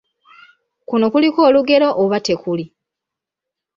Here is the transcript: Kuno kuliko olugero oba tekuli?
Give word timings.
Kuno 0.87 1.05
kuliko 1.13 1.39
olugero 1.49 1.87
oba 2.03 2.17
tekuli? 2.25 2.65